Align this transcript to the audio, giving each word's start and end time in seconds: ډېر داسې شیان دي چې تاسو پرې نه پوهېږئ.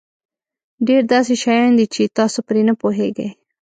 ډېر 0.87 1.03
داسې 1.13 1.33
شیان 1.43 1.71
دي 1.77 1.85
چې 1.93 2.03
تاسو 2.17 2.39
پرې 2.47 2.61
نه 2.69 2.73
پوهېږئ. 2.81 3.29